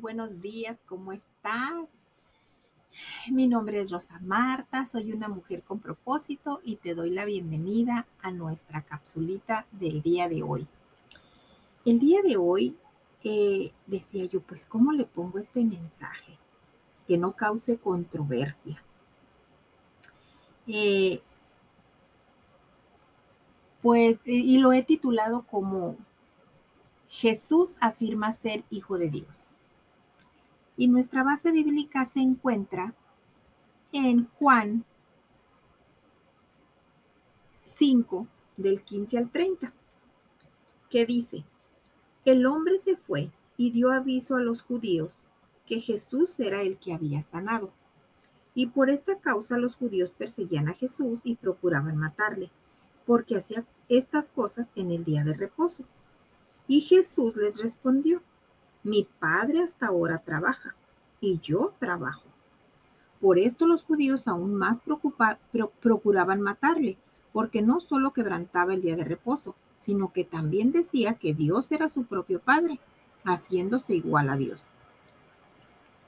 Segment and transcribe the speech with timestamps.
[0.00, 1.88] buenos días, ¿cómo estás?
[3.30, 8.06] Mi nombre es Rosa Marta, soy una mujer con propósito y te doy la bienvenida
[8.22, 10.66] a nuestra capsulita del día de hoy.
[11.84, 12.76] El día de hoy
[13.22, 16.38] eh, decía yo, pues, ¿cómo le pongo este mensaje?
[17.06, 18.82] Que no cause controversia.
[20.66, 21.20] Eh,
[23.82, 25.96] pues, y lo he titulado como
[27.08, 29.56] Jesús afirma ser hijo de Dios.
[30.76, 32.94] Y nuestra base bíblica se encuentra
[33.92, 34.84] en Juan
[37.64, 39.72] 5, del 15 al 30,
[40.90, 41.44] que dice,
[42.24, 45.28] el hombre se fue y dio aviso a los judíos
[45.66, 47.72] que Jesús era el que había sanado.
[48.54, 52.50] Y por esta causa los judíos perseguían a Jesús y procuraban matarle,
[53.06, 55.84] porque hacía estas cosas en el día de reposo.
[56.68, 58.22] Y Jesús les respondió,
[58.84, 60.76] mi padre hasta ahora trabaja
[61.20, 62.28] y yo trabajo.
[63.18, 64.82] Por esto los judíos aún más
[65.80, 66.98] procuraban matarle,
[67.32, 71.88] porque no solo quebrantaba el día de reposo, sino que también decía que Dios era
[71.88, 72.78] su propio Padre,
[73.24, 74.66] haciéndose igual a Dios.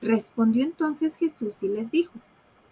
[0.03, 2.13] Respondió entonces Jesús y les dijo,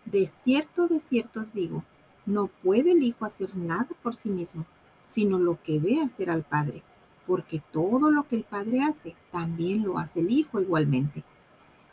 [0.04, 1.82] de cierto, de cierto os digo,
[2.26, 4.66] no puede el Hijo hacer nada por sí mismo,
[5.08, 6.82] sino lo que ve hacer al Padre
[7.26, 11.24] porque todo lo que el Padre hace, también lo hace el Hijo igualmente.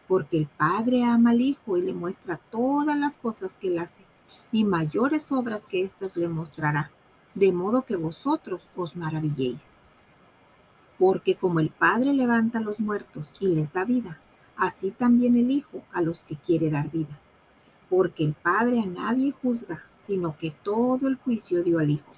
[0.08, 4.02] Porque el Padre ama al Hijo y le muestra todas las cosas que él hace,
[4.52, 6.92] y mayores obras que éstas le mostrará,
[7.34, 9.70] de modo que vosotros os maravilléis.
[11.00, 14.20] Porque como el Padre levanta a los muertos y les da vida,
[14.58, 17.18] así también el Hijo a los que quiere dar vida.
[17.90, 22.12] Porque el Padre a nadie juzga, sino que todo el juicio dio al Hijo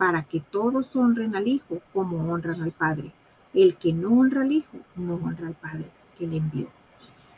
[0.00, 3.12] para que todos honren al Hijo como honran al Padre.
[3.52, 6.68] El que no honra al Hijo, no honra al Padre que le envió.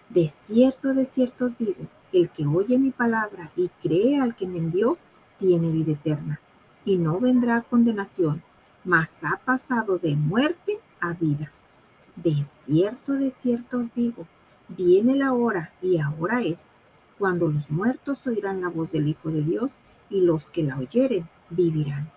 [0.08, 4.46] De cierto, de cierto os digo, el que oye mi palabra y cree al que
[4.46, 4.96] me envió,
[5.40, 6.40] tiene vida eterna,
[6.84, 8.44] y no vendrá a condenación,
[8.84, 11.50] mas ha pasado de muerte a vida.
[12.14, 14.28] De cierto, de cierto os digo,
[14.68, 16.66] viene la hora, y ahora es,
[17.18, 21.28] cuando los muertos oirán la voz del Hijo de Dios, y los que la oyeren
[21.50, 22.08] vivirán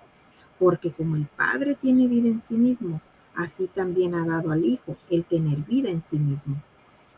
[0.59, 3.01] porque como el Padre tiene vida en sí mismo,
[3.35, 6.61] así también ha dado al Hijo el tener vida en sí mismo.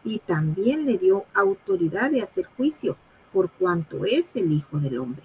[0.04, 2.98] Y también le dio autoridad de hacer juicio,
[3.34, 5.24] por cuanto es el Hijo del Hombre.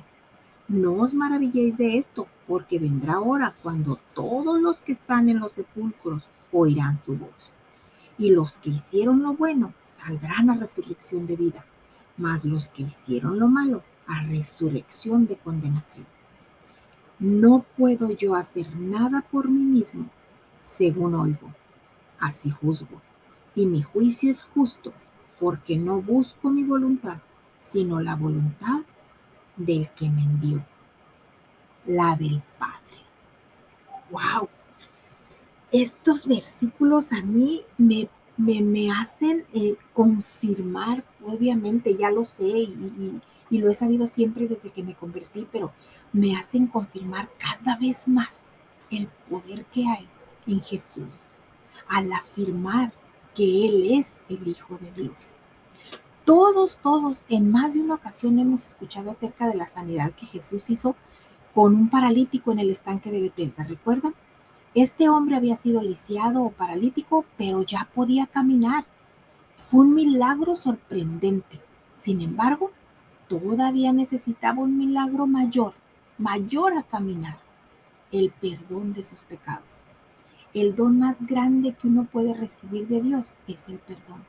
[0.68, 5.52] No os maravilléis de esto, porque vendrá hora cuando todos los que están en los
[5.52, 7.54] sepulcros oirán su voz.
[8.18, 11.64] Y los que hicieron lo bueno saldrán a resurrección de vida,
[12.16, 16.06] mas los que hicieron lo malo a resurrección de condenación.
[17.22, 20.10] No puedo yo hacer nada por mí mismo,
[20.58, 21.54] según oigo.
[22.18, 23.00] Así juzgo.
[23.54, 24.92] Y mi juicio es justo,
[25.38, 27.18] porque no busco mi voluntad,
[27.60, 28.80] sino la voluntad
[29.56, 30.66] del que me envió,
[31.86, 33.04] la del Padre.
[34.10, 34.48] ¡Wow!
[35.70, 43.20] Estos versículos a mí me, me, hacen eh, confirmar, obviamente ya lo sé y
[43.58, 45.72] lo he sabido siempre desde que me convertí, pero
[46.12, 48.42] me hacen confirmar cada vez más
[48.90, 50.08] el poder que hay
[50.46, 51.28] en Jesús
[51.88, 52.92] al afirmar
[53.34, 55.38] que Él es el Hijo de Dios.
[56.24, 60.70] Todos, todos, en más de una ocasión hemos escuchado acerca de la sanidad que Jesús
[60.70, 60.94] hizo
[61.54, 63.64] con un paralítico en el estanque de Bethesda.
[63.64, 64.14] ¿Recuerdan?
[64.74, 68.86] Este hombre había sido lisiado o paralítico, pero ya podía caminar.
[69.56, 71.60] Fue un milagro sorprendente.
[71.96, 72.70] Sin embargo,
[73.40, 75.74] todavía necesitaba un milagro mayor
[76.18, 77.38] mayor a caminar,
[78.12, 79.86] el perdón de sus pecados.
[80.54, 84.24] El don más grande que uno puede recibir de Dios es el perdón.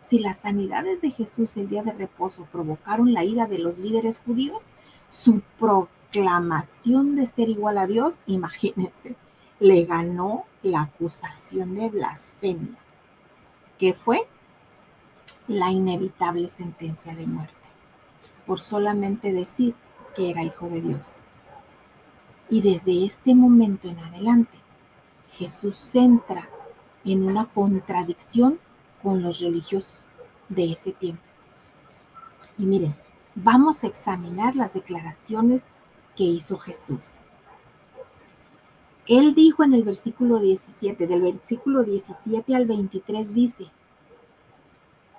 [0.00, 4.20] Si las sanidades de Jesús el día de reposo provocaron la ira de los líderes
[4.20, 4.64] judíos,
[5.08, 9.16] su proclamación de ser igual a Dios, imagínense,
[9.58, 12.78] le ganó la acusación de blasfemia,
[13.78, 14.26] que fue
[15.48, 17.54] la inevitable sentencia de muerte,
[18.50, 19.76] por solamente decir
[20.16, 21.22] que era hijo de Dios.
[22.48, 24.58] Y desde este momento en adelante,
[25.30, 26.50] Jesús entra
[27.04, 28.58] en una contradicción
[29.04, 30.04] con los religiosos
[30.48, 31.22] de ese tiempo.
[32.58, 32.96] Y miren,
[33.36, 35.64] vamos a examinar las declaraciones
[36.16, 37.18] que hizo Jesús.
[39.06, 43.70] Él dijo en el versículo 17, del versículo 17 al 23 dice,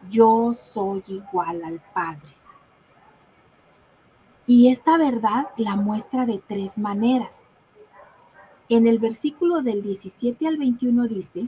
[0.09, 2.40] yo soy igual al Padre.
[4.53, 7.43] Y esta verdad la muestra de tres maneras.
[8.67, 11.47] En el versículo del 17 al 21 dice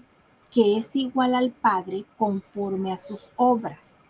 [0.49, 4.05] que es igual al Padre conforme a sus obras.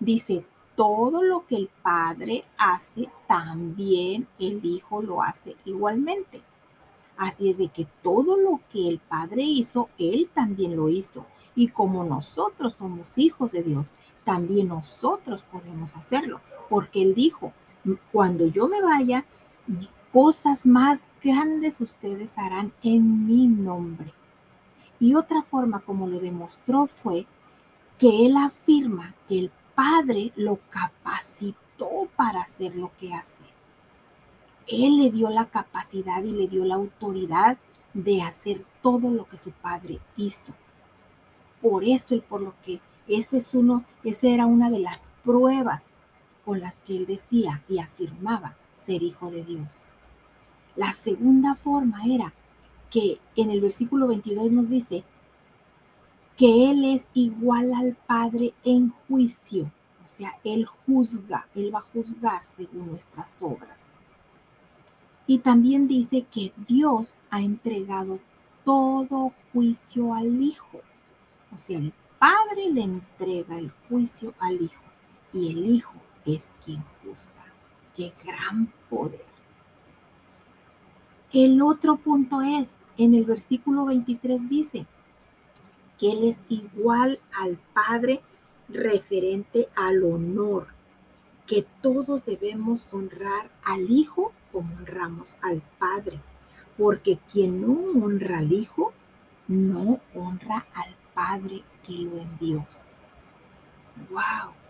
[0.00, 0.44] Dice,
[0.74, 6.42] todo lo que el Padre hace, también el Hijo lo hace igualmente.
[7.16, 11.24] Así es de que todo lo que el Padre hizo, Él también lo hizo.
[11.54, 13.94] Y como nosotros somos hijos de Dios,
[14.24, 16.40] también nosotros podemos hacerlo.
[16.68, 17.52] Porque Él dijo,
[18.12, 19.24] cuando yo me vaya,
[20.12, 24.12] cosas más grandes ustedes harán en mi nombre.
[25.00, 27.26] Y otra forma como lo demostró fue
[27.98, 33.42] que Él afirma que el Padre lo capacitó para hacer lo que hace.
[34.66, 37.58] Él le dio la capacidad y le dio la autoridad
[37.92, 40.52] de hacer todo lo que su padre hizo.
[41.60, 45.86] Por eso y por lo que ese es uno, esa era una de las pruebas
[46.44, 49.88] con las que él decía y afirmaba ser hijo de Dios.
[50.76, 52.34] La segunda forma era
[52.90, 55.04] que en el versículo 22 nos dice
[56.36, 59.72] que Él es igual al Padre en juicio.
[60.04, 63.88] O sea, Él juzga, Él va a juzgar según nuestras obras.
[65.26, 68.18] Y también dice que Dios ha entregado
[68.64, 70.80] todo juicio al Hijo.
[71.54, 74.82] O sea, el Padre le entrega el juicio al Hijo
[75.32, 75.94] y el Hijo
[76.26, 77.44] es quien juzga.
[77.96, 79.24] Qué gran poder.
[81.32, 84.86] El otro punto es, en el versículo 23 dice
[85.98, 88.20] que Él es igual al Padre
[88.68, 90.68] referente al honor,
[91.46, 96.20] que todos debemos honrar al Hijo como honramos al Padre,
[96.78, 98.92] porque quien no honra al Hijo,
[99.48, 102.66] no honra al Padre que lo envió.
[104.10, 104.63] ¡Wow!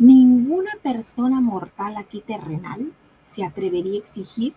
[0.00, 2.90] Ninguna persona mortal aquí terrenal
[3.26, 4.54] se atrevería a exigir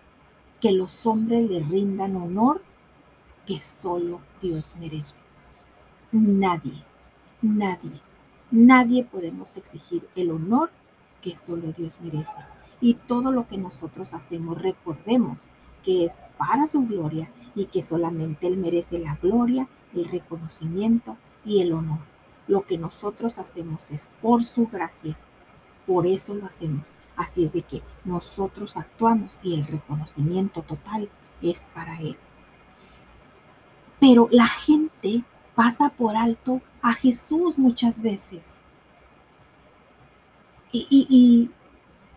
[0.58, 2.62] que los hombres le rindan honor
[3.44, 5.16] que solo Dios merece.
[6.12, 6.82] Nadie,
[7.42, 8.00] nadie,
[8.50, 10.70] nadie podemos exigir el honor
[11.20, 12.40] que solo Dios merece
[12.80, 15.50] y todo lo que nosotros hacemos, recordemos
[15.82, 21.60] que es para su gloria y que solamente Él merece la gloria, el reconocimiento y
[21.60, 22.00] el honor.
[22.48, 25.18] Lo que nosotros hacemos es por su gracia,
[25.86, 26.96] por eso lo hacemos.
[27.16, 31.08] Así es de que nosotros actuamos y el reconocimiento total
[31.42, 32.16] es para Él.
[34.00, 38.60] Pero la gente pasa por alto a Jesús muchas veces.
[40.72, 41.50] Y,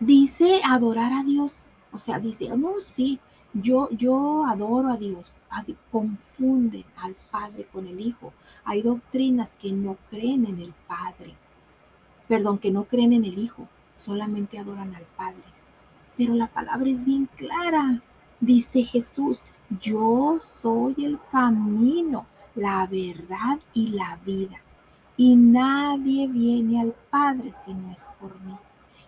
[0.00, 1.56] dice adorar a Dios,
[1.92, 3.20] o sea, dice, no, sí,
[3.52, 5.34] yo, yo adoro a Dios,
[5.90, 8.32] confunden al Padre con el Hijo.
[8.64, 11.34] Hay doctrinas que no creen en el Padre,
[12.28, 13.66] perdón, que no creen en el Hijo,
[13.96, 15.42] solamente adoran al Padre.
[16.16, 18.02] Pero la palabra es bien clara.
[18.40, 19.40] Dice Jesús,
[19.80, 24.60] yo soy el camino, la verdad y la vida.
[25.16, 28.54] Y nadie viene al Padre si no es por mí.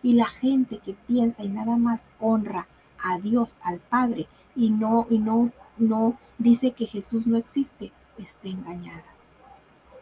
[0.02, 2.66] Y la gente que piensa y nada más honra
[3.02, 4.26] a Dios, al Padre,
[4.56, 9.04] y no, y no, no dice que Jesús no existe, está engañada.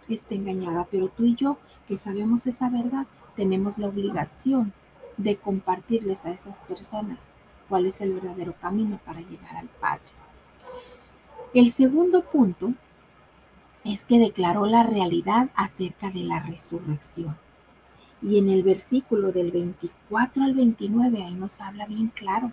[0.09, 0.87] Está engañada.
[0.91, 3.07] Pero tú y yo, que sabemos esa verdad,
[3.37, 4.73] tenemos la obligación
[5.17, 7.29] de compartirles a esas personas
[7.69, 10.03] cuál es el verdadero camino para llegar al Padre.
[11.55, 12.73] El segundo punto
[13.85, 17.37] es que declaró la realidad acerca de la resurrección.
[18.21, 22.53] Y en el versículo del 24 al 29, ahí nos habla bien claro.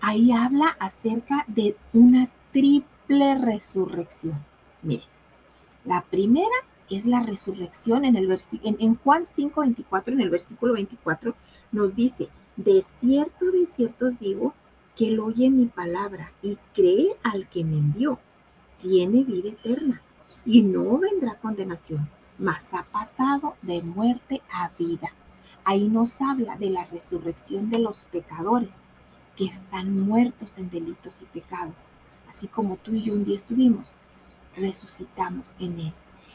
[0.00, 4.44] Ahí habla acerca de una triple resurrección.
[4.82, 5.02] Mire,
[5.86, 6.56] la primera
[6.90, 8.30] es la resurrección en, el
[8.62, 11.34] en, en Juan 5, 24, en el versículo 24,
[11.72, 14.54] nos dice, de cierto, de cierto os digo,
[14.96, 18.18] que él oye mi palabra y cree al que me envió,
[18.80, 20.00] tiene vida eterna
[20.44, 25.12] y no vendrá condenación, mas ha pasado de muerte a vida.
[25.64, 28.78] Ahí nos habla de la resurrección de los pecadores
[29.36, 31.90] que están muertos en delitos y pecados,
[32.28, 33.94] así como tú y yo un día estuvimos,
[34.56, 35.92] resucitamos en él.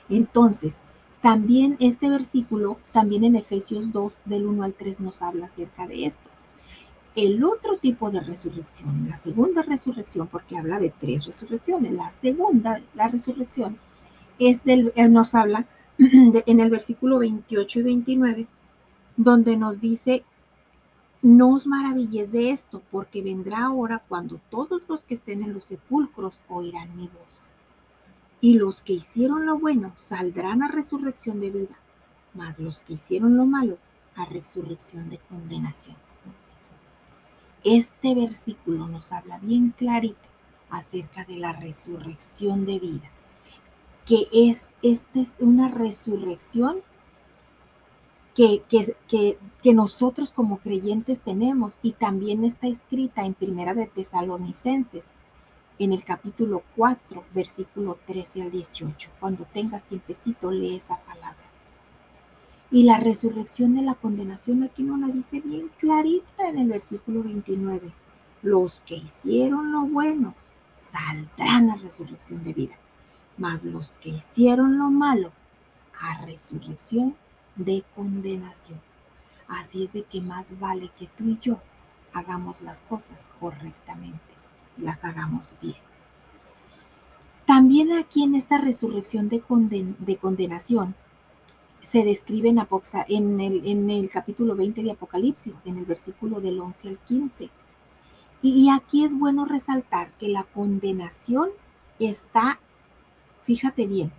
[0.10, 0.82] Entonces,
[1.22, 6.06] también este versículo, también en Efesios 2 del 1 al 3 nos habla acerca de
[6.06, 6.30] esto.
[7.16, 12.82] El otro tipo de resurrección, la segunda resurrección, porque habla de tres resurrecciones, la segunda,
[12.96, 13.78] la resurrección,
[14.40, 15.68] es del, nos habla
[16.00, 18.48] en el versículo 28 y 29,
[19.18, 20.24] donde nos dice,
[21.22, 25.66] no os maravilles de esto, porque vendrá ahora cuando todos los que estén en los
[25.66, 27.51] sepulcros oirán mi voz.
[28.42, 31.78] Y los que hicieron lo bueno saldrán a resurrección de vida,
[32.34, 33.78] mas los que hicieron lo malo
[34.16, 35.96] a resurrección de condenación.
[37.64, 40.30] Este versículo nos habla bien clarito
[40.72, 43.12] acerca de la resurrección de vida
[44.06, 46.82] que es, esta es una resurrección
[48.36, 55.12] que, que, que, nosotros como creyentes tenemos y también está escrita en Primera de Tesalonicenses,
[55.84, 59.10] en el capítulo 4, versículo 13 al 18.
[59.20, 61.42] Cuando tengas tiempecito, lee esa palabra.
[62.70, 67.24] Y la resurrección de la condenación aquí no la dice bien clarita en el versículo
[67.24, 67.92] 29.
[68.44, 70.36] Los que hicieron lo bueno
[70.78, 72.76] saldrán a resurrección de vida,
[73.38, 75.32] mas los que hicieron lo malo
[76.00, 77.16] a resurrección
[77.56, 78.80] de condenación.
[79.48, 81.60] Así es de que más vale que tú y yo
[82.14, 84.31] hagamos las cosas correctamente,
[84.78, 85.76] las hagamos bien.
[87.46, 89.44] También aquí en esta resurrección de,
[90.00, 90.96] de condenación
[91.80, 96.98] se describe en, en, el, capítulo 20 de Apocalipsis, en el versículo del 11 al
[97.00, 97.50] 15.
[98.44, 101.50] Y, y aquí es bueno resaltar que la condenación
[102.00, 102.60] está,
[103.44, 104.12] fíjate bien,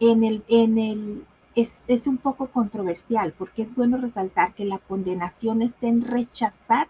[0.00, 5.62] en el, en el es, un poco controversial porque es bueno resaltar que la condenación
[5.62, 6.88] está en rechazar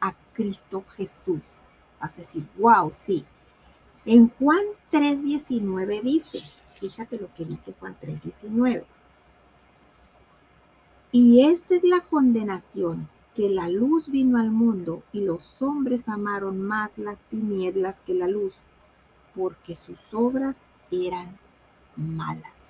[0.00, 1.58] a Cristo Jesús.
[2.00, 3.24] Vas a decir, wow, sí.
[4.04, 6.40] En Juan 3.19 dice,
[6.80, 8.84] fíjate lo que dice Juan 3.19.
[11.12, 16.60] Y esta es la condenación, que la luz vino al mundo y los hombres amaron
[16.60, 18.54] más las tinieblas que la luz,
[19.34, 20.58] porque sus obras
[20.90, 21.38] eran
[21.96, 22.68] malas.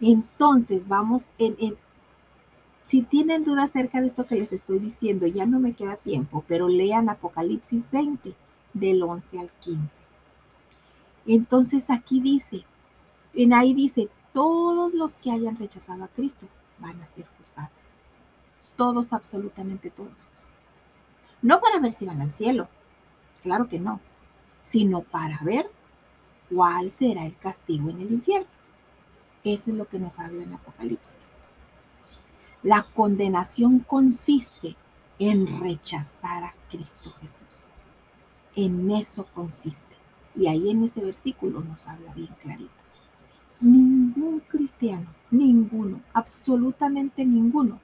[0.00, 1.76] Entonces, vamos, en,
[2.84, 6.44] si tienen dudas acerca de esto que les estoy diciendo, ya no me queda tiempo,
[6.46, 8.34] pero lean Apocalipsis 20,
[8.74, 10.02] del 11 al 15.
[11.26, 12.64] Entonces aquí dice,
[13.32, 16.46] en ahí dice, todos los que hayan rechazado a Cristo
[16.78, 17.88] van a ser juzgados.
[18.76, 20.12] Todos, absolutamente todos.
[21.40, 22.68] No para ver si van al cielo,
[23.42, 24.00] claro que no,
[24.62, 25.70] sino para ver
[26.50, 28.48] cuál será el castigo en el infierno.
[29.42, 31.30] Eso es lo que nos habla en Apocalipsis.
[32.64, 34.74] La condenación consiste
[35.18, 37.68] en rechazar a Cristo Jesús.
[38.56, 39.94] En eso consiste.
[40.34, 42.72] Y ahí en ese versículo nos habla bien clarito.
[43.60, 47.82] Ningún cristiano, ninguno, absolutamente ninguno,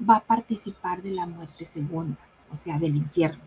[0.00, 3.44] va a participar de la muerte segunda, o sea, del infierno.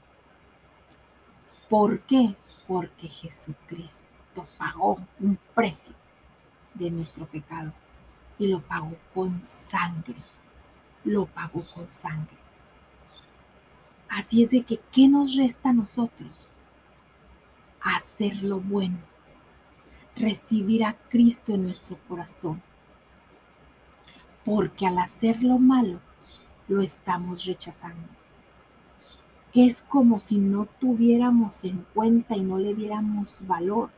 [1.67, 2.35] ¿Por qué?
[2.67, 4.05] Porque Jesucristo
[4.59, 5.95] pagó un precio
[6.75, 7.73] de nuestro pecado
[8.39, 10.15] y lo pagó con sangre.
[11.03, 12.37] Lo pagó con sangre.
[14.07, 16.47] Así es de que, ¿qué nos resta a nosotros?
[17.81, 18.97] Hacer lo bueno,
[20.15, 22.63] recibir a Cristo en nuestro corazón.
[24.43, 25.99] Porque al hacer lo malo,
[26.67, 28.07] lo estamos rechazando.
[29.53, 33.89] Es como si no tuviéramos en cuenta y no le diéramos valor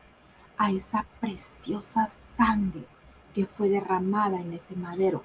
[0.58, 2.86] a esa preciosa sangre
[3.32, 5.24] que fue derramada en ese madero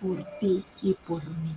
[0.00, 1.56] por ti y por mí.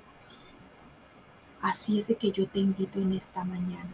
[1.62, 3.94] Así es de que yo te invito en esta mañana.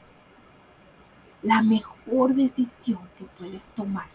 [1.42, 4.08] La mejor decisión que puedes tomar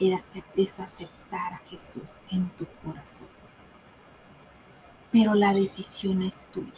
[0.00, 3.28] es aceptar a Jesús en tu corazón.
[5.10, 6.72] Pero la decisión es tuya.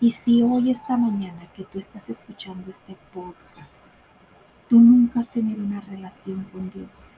[0.00, 3.88] Y si hoy, esta mañana que tú estás escuchando este podcast,
[4.70, 7.10] Tú nunca has tenido una relación con Dios.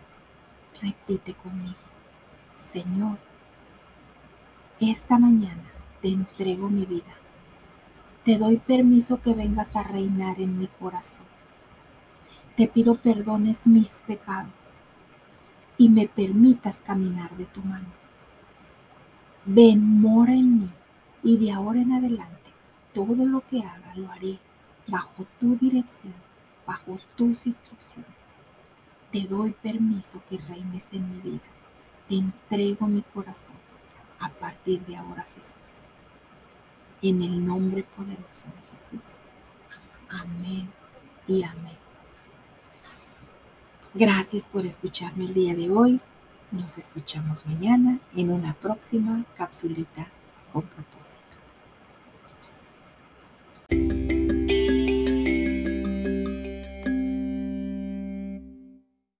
[0.80, 1.76] Repite conmigo,
[2.54, 3.18] Señor,
[4.80, 5.64] esta mañana
[6.00, 7.14] te entrego mi vida.
[8.24, 11.26] Te doy permiso que vengas a reinar en mi corazón.
[12.56, 14.72] Te pido perdones mis pecados
[15.78, 17.88] y me permitas caminar de tu mano.
[19.44, 20.70] Ven, mora en mí
[21.22, 22.50] y de ahora en adelante
[22.92, 24.38] todo lo que haga lo haré
[24.86, 26.14] bajo tu dirección
[26.66, 28.44] bajo tus instrucciones.
[29.10, 31.61] Te doy permiso que reines en mi vida.
[32.12, 33.56] Entrego mi corazón
[34.20, 35.86] a partir de ahora, Jesús.
[37.00, 39.22] En el nombre poderoso de Jesús.
[40.10, 40.70] Amén
[41.26, 41.78] y amén.
[43.94, 46.02] Gracias por escucharme el día de hoy.
[46.50, 50.06] Nos escuchamos mañana en una próxima capsulita
[50.52, 51.21] con propósito.